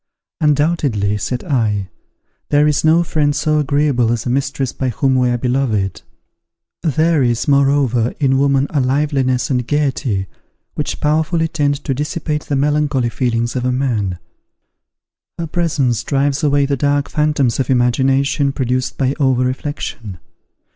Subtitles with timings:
[0.39, 1.89] "Undoubtedly," said I,
[2.49, 6.01] "there is no friend so agreeable as a mistress by whom we are beloved.
[6.81, 10.25] There is, moreover, in woman a liveliness and gaiety,
[10.73, 14.17] which powerfully tend to dissipate the melancholy feelings of a man;
[15.37, 20.17] her presence drives away the dark phantoms of imagination produced by over reflection.